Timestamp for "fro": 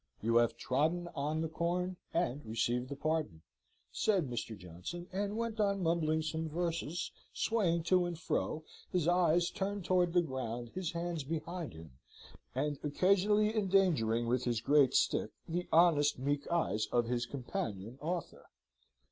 8.17-8.63